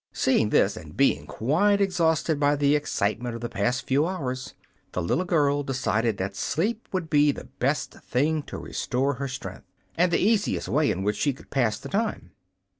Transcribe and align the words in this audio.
Seeing 0.13 0.49
this, 0.49 0.75
and 0.75 0.97
being 0.97 1.27
quite 1.27 1.79
exhausted 1.79 2.39
by 2.39 2.55
the 2.55 2.73
excitement 2.75 3.35
of 3.35 3.41
the 3.41 3.49
past 3.49 3.85
few 3.85 4.07
hours, 4.07 4.55
the 4.93 5.01
little 5.03 5.25
girl 5.25 5.61
decided 5.61 6.17
that 6.17 6.35
sleep 6.35 6.87
would 6.91 7.07
be 7.07 7.31
the 7.31 7.49
best 7.59 7.91
thing 7.93 8.41
to 8.49 8.57
restore 8.57 9.13
her 9.21 9.27
strength 9.27 9.67
and 9.95 10.11
the 10.11 10.17
easiest 10.17 10.67
way 10.67 10.89
in 10.89 11.03
which 11.03 11.17
she 11.17 11.33
could 11.33 11.51
pass 11.51 11.77
the 11.77 11.87
time. 11.87 12.31